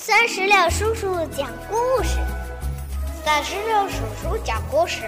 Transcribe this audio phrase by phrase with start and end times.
[0.00, 2.20] 三十六叔叔讲故事，
[3.24, 5.02] 三十六叔叔讲故事，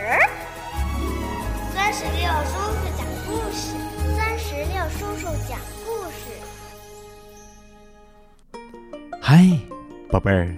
[1.73, 3.77] 三十六叔叔讲故事，
[4.17, 5.57] 三十六叔叔讲
[5.87, 6.35] 故事。
[9.23, 9.47] 嗨，
[10.11, 10.53] 宝贝儿，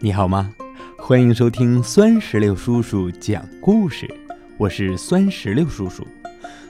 [0.00, 0.50] 你好吗？
[0.98, 4.08] 欢迎收听酸石榴叔叔讲故事，
[4.56, 6.06] 我是酸石榴叔叔。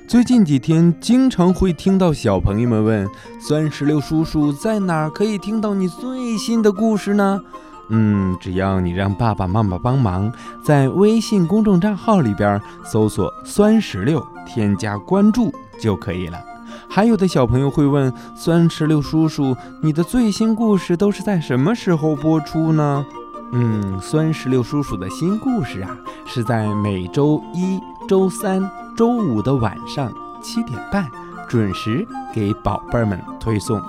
[0.07, 3.09] 最近几天，经常会听到小朋友们问
[3.41, 7.41] ：“酸石榴叔叔在哪儿可以听到你最新的故事呢？”
[7.89, 10.31] 嗯，只要你让爸爸妈妈帮忙，
[10.63, 16.39] 在微信公众账号里边搜索“酸石榴”，添加关注就可以了。
[16.89, 23.05] 还有的小朋友会问：“酸石榴叔叔，你的最新故事都是在什么时候播出呢？”
[23.53, 25.97] 嗯，酸石榴叔叔的新故事啊，
[26.27, 28.71] 是在每周一、周三。
[28.97, 31.11] 周五的晚上七点半，
[31.49, 33.83] 准时给宝贝儿们推送。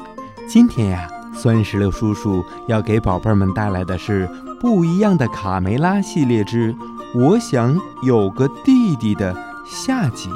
[0.47, 4.27] 今天呀，酸石榴叔叔要给宝贝儿们带来的是
[4.59, 6.73] 不一样的卡梅拉系列之
[7.13, 10.31] 《我想有个弟弟》的下集。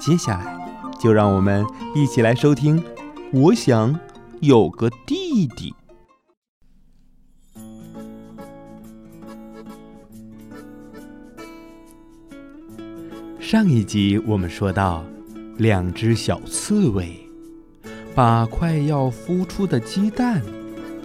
[0.00, 0.58] 接下来，
[0.98, 2.80] 就让我们一起来收听
[3.32, 3.96] 《我想
[4.40, 5.70] 有个弟弟》。
[13.42, 15.04] 上一集我们说到，
[15.58, 17.12] 两只小刺猬
[18.14, 20.40] 把快要孵出的鸡蛋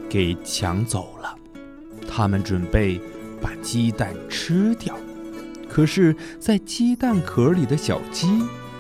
[0.07, 1.35] 给抢走了，
[2.07, 3.01] 他们准备
[3.41, 4.95] 把鸡蛋吃掉。
[5.67, 8.27] 可是，在鸡蛋壳里的小鸡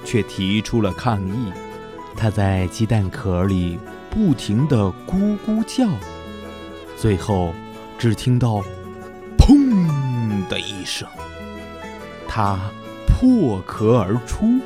[0.05, 1.51] 却提出了抗议，
[2.15, 3.79] 它在鸡蛋壳里
[4.11, 5.89] 不停地咕咕叫，
[6.95, 7.51] 最后
[7.97, 8.63] 只听到
[9.35, 11.09] “砰”的一声，
[12.27, 12.59] 它。
[13.19, 14.59] 破壳而出。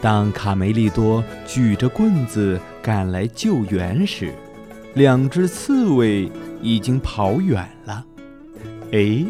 [0.00, 4.32] 当卡梅利多举着棍子赶来救援时，
[4.94, 6.30] 两只刺猬
[6.62, 8.04] 已经跑远了。
[8.92, 9.24] 哎，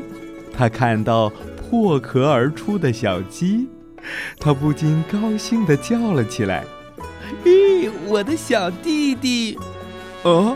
[0.52, 3.66] 他看到破壳而出的小鸡，
[4.38, 6.64] 他不禁高兴地叫了起来
[7.46, 9.58] ：“咦，我的小弟弟！”
[10.22, 10.54] 啊，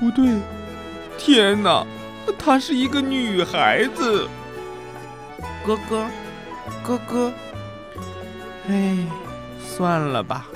[0.00, 0.30] 不对，
[1.18, 1.86] 天哪，
[2.38, 4.26] 她是一个女孩子。
[5.66, 6.06] 哥哥。
[6.82, 7.32] 哥哥，
[8.68, 8.96] 哎，
[9.60, 10.46] 算了吧，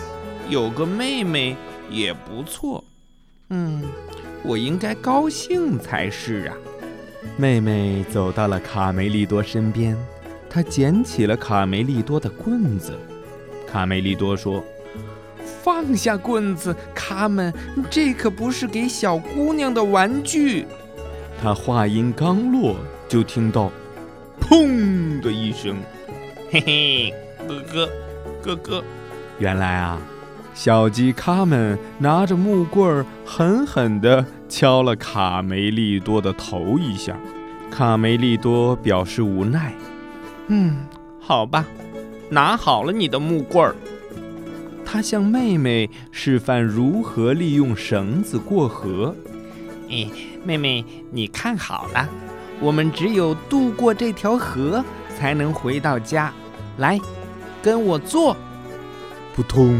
[0.48, 1.56] 有个妹妹
[1.90, 2.84] 也不错。
[3.48, 3.82] 嗯，
[4.44, 6.56] 我应该高兴才是啊。
[7.36, 9.96] 妹妹走到了卡梅利多身边，
[10.48, 12.96] 她捡起了卡梅利多的棍子。
[13.66, 14.62] 卡梅利多说
[15.62, 17.52] ：“放下棍子，卡门，
[17.90, 20.66] 这可不是给小姑娘的玩具。”
[21.42, 22.76] 他话音刚落，
[23.08, 23.70] 就听到
[24.40, 25.76] “砰”的一声。
[26.52, 27.14] 嘿嘿，
[27.46, 27.88] 哥哥，
[28.42, 28.84] 哥哥，
[29.38, 30.00] 原来啊，
[30.52, 37.16] 小鸡卡门拿着木棍儿狠狠地敲了卡梅利多的头一下。
[37.70, 39.72] 卡梅利多表示无奈
[40.48, 40.78] ：“嗯，
[41.20, 41.64] 好吧，
[42.28, 43.76] 拿好了你的木棍儿。”
[44.84, 49.14] 他向妹妹示范如何利用绳子过河。
[49.88, 50.08] 哎，
[50.44, 52.08] 妹妹，你看好了，
[52.58, 54.84] 我们只有渡过这条河。
[55.18, 56.32] 才能回到家，
[56.80, 56.98] 来，
[57.62, 58.34] 跟我做。
[59.36, 59.76] 扑通，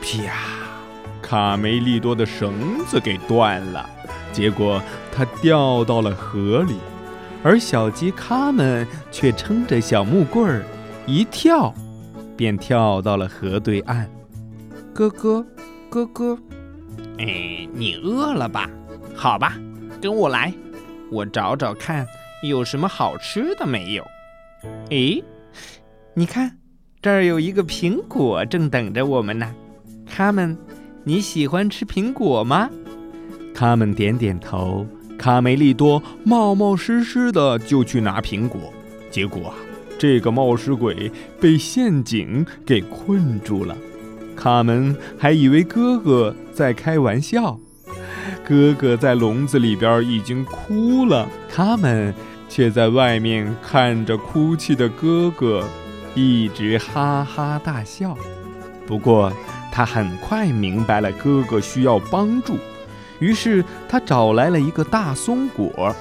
[0.00, 0.32] 啪！
[1.22, 3.88] 卡梅利多的绳子给断了，
[4.32, 4.80] 结果
[5.12, 6.76] 他掉到了河里，
[7.42, 10.64] 而小鸡卡门却撑着小木棍儿，
[11.06, 11.74] 一跳，
[12.36, 14.08] 便跳到了河对岸。
[14.94, 15.44] 哥哥，
[15.90, 16.38] 哥哥，
[17.18, 18.70] 哎，你饿了吧？
[19.14, 19.54] 好吧，
[20.00, 20.54] 跟我来，
[21.10, 22.06] 我找找看
[22.42, 24.06] 有什么好吃的没有。
[24.90, 25.22] 诶，
[26.18, 26.56] 你看，
[27.02, 29.54] 这儿有一个苹果正等着我们呢。
[30.06, 30.56] 卡门，
[31.04, 32.70] 你喜欢吃苹果吗？
[33.52, 34.86] 卡门点点头。
[35.18, 38.72] 卡梅利多冒冒失失的就去拿苹果，
[39.10, 39.54] 结果啊，
[39.98, 43.76] 这个冒失鬼被陷阱给困住了。
[44.34, 47.60] 卡门还以为哥哥在开玩笑，
[48.42, 51.28] 哥哥在笼子里边已经哭了。
[51.50, 52.14] 卡门。
[52.48, 55.64] 却在外面看着哭泣的哥哥，
[56.16, 58.16] 一直哈哈大笑。
[58.86, 59.32] 不过
[59.70, 62.58] 他很快明白了哥哥需要帮助，
[63.20, 65.94] 于是他找来了一个大松果，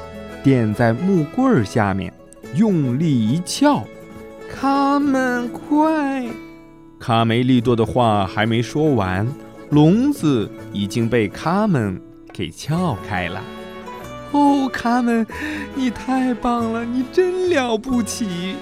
[0.43, 2.13] 垫在木棍下面，
[2.55, 3.83] 用力一撬。
[4.49, 6.25] 卡门，快！
[6.99, 9.27] 卡梅利多的话还没说完，
[9.71, 12.01] 笼子已经被卡门
[12.31, 13.41] 给撬开了。
[14.31, 15.25] 哦，卡门，
[15.75, 18.55] 你太棒了，你真了不起！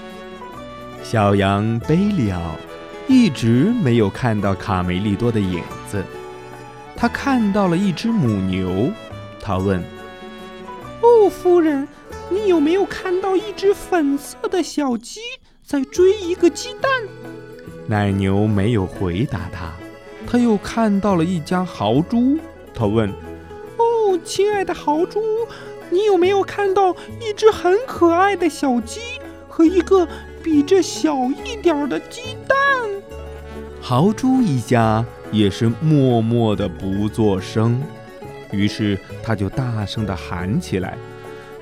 [1.03, 2.55] 小羊贝里奥
[3.07, 6.03] 一直没有看到卡梅利多的影子，
[6.95, 8.89] 他看到了一只母牛，
[9.39, 9.83] 他问
[11.03, 11.88] ：“哦，夫人，
[12.29, 15.19] 你有没有看到一只粉色的小鸡
[15.63, 16.89] 在追一个鸡蛋？”
[17.85, 19.71] 奶牛没有回答他。
[20.25, 22.39] 他又看到了一家豪猪，
[22.73, 23.11] 他问
[23.77, 25.21] ：“哦，亲爱的豪猪，
[25.91, 29.01] 你有没有看到一只很可爱的小鸡
[29.50, 30.07] 和一个
[30.44, 32.57] 比这小一点的鸡蛋？”
[33.81, 37.81] 豪猪一家也是默默的不作声，
[38.51, 40.98] 于是他就大声的喊起来：“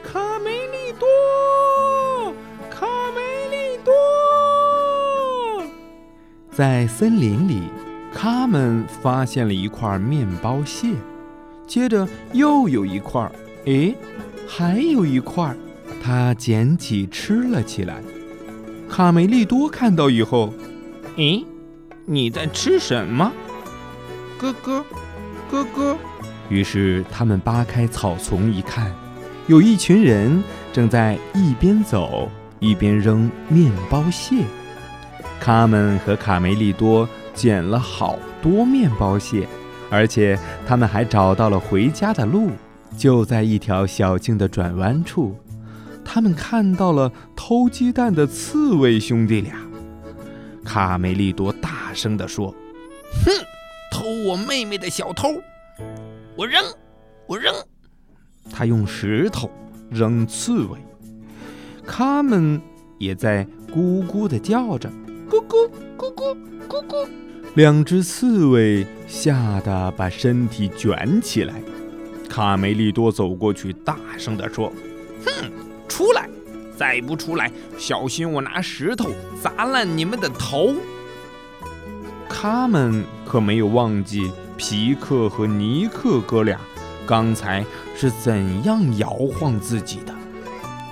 [0.03, 2.33] 卡梅利多，
[2.69, 3.91] 卡梅利多！”
[6.51, 7.63] 在森林里，
[8.13, 10.89] 他们发现了一块面包屑，
[11.65, 13.31] 接着又有一块，
[13.65, 13.95] 哎，
[14.47, 15.55] 还有一块，
[16.03, 18.03] 他捡起吃了起来。
[18.91, 20.53] 卡梅利多看到以后，
[21.15, 21.45] 咦？
[22.05, 23.31] 你在吃什么，
[24.37, 24.83] 哥哥？
[25.49, 25.97] 哥哥。
[26.49, 28.93] 于是他们扒开草丛一看，
[29.47, 30.43] 有一群人
[30.73, 32.29] 正在一边走
[32.59, 34.43] 一边扔面包屑。
[35.39, 39.47] 卡门和卡梅利多捡了好多面包屑，
[39.89, 42.51] 而且他们还找到了回家的路。
[42.97, 45.33] 就在一条小径的转弯处，
[46.13, 49.55] 他们看到了偷鸡蛋的刺猬兄弟俩。
[50.65, 52.53] 卡梅利多大声地说
[53.25, 53.31] ：“哼，
[53.89, 55.29] 偷我妹妹的小偷！
[56.35, 56.61] 我扔，
[57.27, 57.55] 我扔！”
[58.51, 59.49] 他用石头
[59.89, 60.77] 扔刺猬。
[61.87, 62.61] 他们
[62.97, 64.91] 也在咕咕地叫着
[65.31, 66.35] ：“咕咕咕咕
[66.67, 67.07] 咕咕！”
[67.55, 71.63] 两只刺猬吓得把身体卷起来。
[72.27, 74.69] 卡梅利多走过去，大声地说
[75.25, 75.49] ：“哼，
[75.91, 76.29] 出来！”
[76.77, 79.11] 再不出来，小心我拿石头
[79.43, 80.73] 砸烂你们的头！
[82.27, 86.59] 他们可没有忘记皮克和尼克哥俩
[87.05, 87.63] 刚才
[87.95, 90.15] 是怎样摇晃自己的。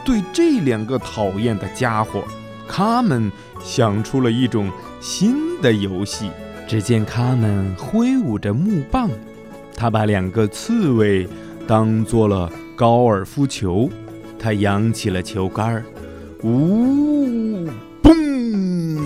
[0.06, 2.24] 对这两个讨厌的家伙，
[2.68, 3.32] 他们
[3.64, 4.70] 想出了一种
[5.00, 6.30] 新的游戏。
[6.68, 9.10] 只见他们挥舞着木棒，
[9.76, 11.28] 他把两个刺猬
[11.66, 13.90] 当做了高尔夫球。
[14.40, 15.84] 他扬起了球杆儿，
[16.44, 17.68] 呜，
[18.02, 18.98] 嘣！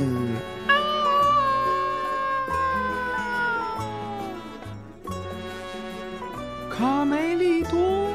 [6.69, 8.07] 卡梅利多，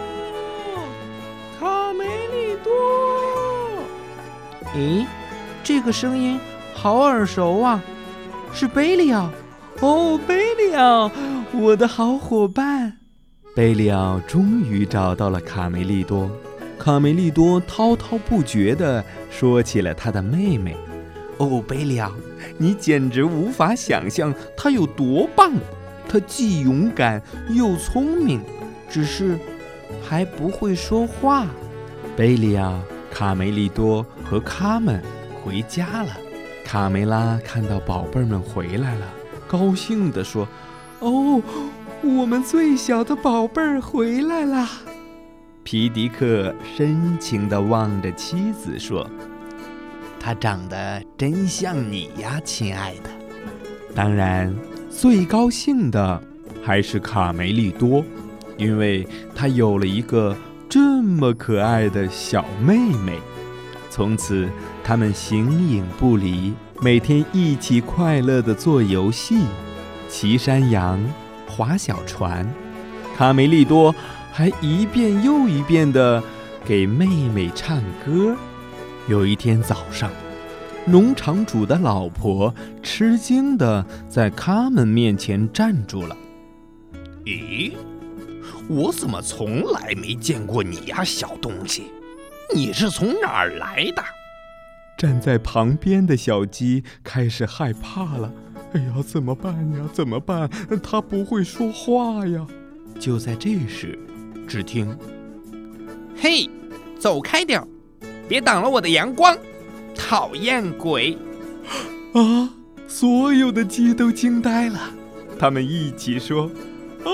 [1.58, 2.72] 卡梅利多！
[4.76, 5.04] 咦，
[5.64, 6.38] 这个声音
[6.72, 7.82] 好耳熟啊！
[8.52, 9.28] 是贝利奥！
[9.80, 11.10] 哦，贝利奥，
[11.52, 12.98] 我的好伙伴！
[13.56, 16.30] 贝利奥终于找到了卡梅利多。
[16.78, 20.76] 卡梅利多滔滔不绝地说起了他的妹妹。
[21.38, 22.10] 哦，贝利亚，
[22.56, 25.52] 你简直无法想象她有多棒！
[26.08, 28.40] 她既勇敢又聪明，
[28.88, 29.38] 只是
[30.02, 31.46] 还不会说话。
[32.16, 32.72] 贝利亚、
[33.10, 35.00] 卡梅利多和卡门
[35.44, 36.16] 回家了。
[36.64, 39.06] 卡梅拉看到宝贝们回来了，
[39.46, 40.48] 高兴地说
[40.98, 41.40] ：“哦，
[42.02, 44.68] 我们最小的宝贝儿回来了。”
[45.70, 49.06] 皮迪克深情地望着妻子说
[50.18, 53.10] ：“他长得真像你呀，亲爱的。”
[53.94, 54.50] 当然，
[54.88, 56.22] 最高兴的
[56.64, 58.02] 还是卡梅利多，
[58.56, 60.34] 因为他有了一个
[60.70, 63.18] 这么可爱的小妹妹。
[63.90, 64.48] 从此，
[64.82, 69.42] 他们形影不离，每天一起快乐地做游戏，
[70.08, 70.98] 骑山羊，
[71.46, 72.50] 划小船。
[73.18, 73.94] 卡梅利多。
[74.38, 76.22] 还一遍又一遍地
[76.64, 78.36] 给妹妹唱歌。
[79.08, 80.12] 有一天早上，
[80.86, 86.16] 农场主的老婆吃惊地在他们面前站住了。
[87.26, 87.72] “咦，
[88.68, 91.86] 我怎么从来没见过你呀，小东西？
[92.54, 94.04] 你是从哪儿来的？”
[94.96, 98.32] 站在旁边的小鸡开始害怕了。
[98.72, 99.88] “哎呀，怎么办呀？
[99.92, 100.48] 怎么办？
[100.80, 102.46] 它不会说话呀！”
[103.00, 103.98] 就在这时，
[104.48, 104.96] 只听，
[106.16, 106.48] 嘿，
[106.98, 107.68] 走开点儿，
[108.26, 109.36] 别挡了我的阳光，
[109.94, 111.18] 讨厌鬼！
[112.14, 112.48] 啊！
[112.88, 114.80] 所有的鸡都惊呆了，
[115.38, 116.50] 他们一起说
[117.04, 117.12] ：“哦，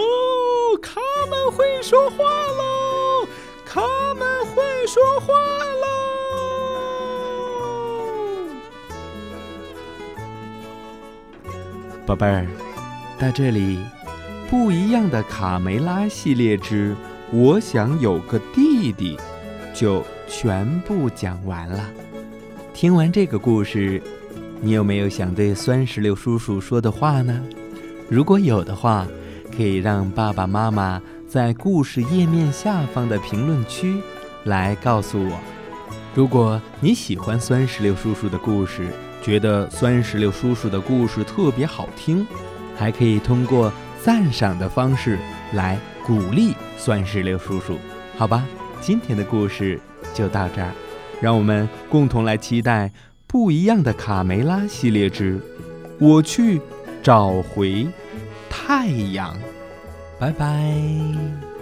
[0.81, 3.27] 他们会说话喽！
[3.67, 3.81] 他
[4.15, 5.35] 们会说话
[5.83, 5.87] 喽！”
[12.07, 12.47] 宝贝儿，
[13.19, 13.81] 到这里，
[14.49, 16.95] 不一样的卡梅拉系列之。
[17.33, 19.19] 我想有个弟弟，
[19.75, 21.91] 就全部讲完了。
[22.73, 24.01] 听完这个故事，
[24.61, 27.43] 你有没有想对酸石榴叔叔说的话呢？
[28.09, 29.07] 如果有的话，
[29.57, 34.01] 可以让爸爸妈妈在故事页面下方的评论区
[34.45, 35.39] 来告诉我。
[36.15, 38.89] 如果你喜欢酸石榴叔叔的故事，
[39.23, 42.25] 觉得酸石榴叔叔的故事特别好听，
[42.77, 45.19] 还可以通过赞赏的方式
[45.55, 47.79] 来鼓励酸石榴叔叔。
[48.17, 48.47] 好吧，
[48.81, 49.81] 今天的故事
[50.13, 50.71] 就到这儿，
[51.21, 52.93] 让我们共同来期待
[53.27, 55.39] 不一样的卡梅拉系列之
[55.99, 56.61] 《我去
[57.03, 57.87] 找回
[58.49, 59.35] 太阳》。
[60.21, 61.54] 拜拜。